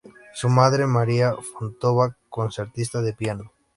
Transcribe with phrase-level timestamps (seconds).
[0.33, 3.51] Su madre María Fontova concertista de piano.